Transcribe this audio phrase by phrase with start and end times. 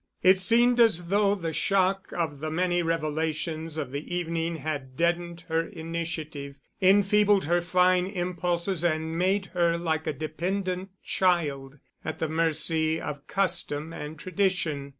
[0.23, 5.41] It seemed as though the shock of the many revelations of the evening had deadened
[5.41, 12.99] her initiative, enfeebled her fine impulses and made her like a dependent child—at the mercy
[12.99, 14.89] of custom and tradition.